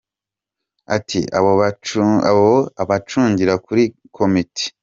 [0.95, 1.51] Ati:«abo
[2.83, 3.83] abacungira kuri
[4.25, 4.65] uminité